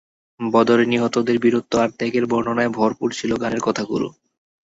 বদরে 0.39 0.83
নিহতদের 0.85 1.37
বীরত্ব 1.39 1.73
আর 1.79 1.89
ত্যাগের 1.97 2.25
বর্ণনায় 2.27 2.71
ভরপুর 2.77 3.09
ছিল 3.19 3.31
গানের 3.41 3.61
কথাগুলো। 3.67 4.07